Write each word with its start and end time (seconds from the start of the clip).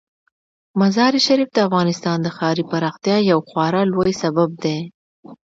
مزارشریف 0.79 1.49
د 1.53 1.57
افغانستان 1.67 2.17
د 2.21 2.27
ښاري 2.37 2.63
پراختیا 2.71 3.17
یو 3.31 3.39
خورا 3.49 3.81
لوی 3.93 4.13
سبب 4.21 4.49
دی. 4.63 4.77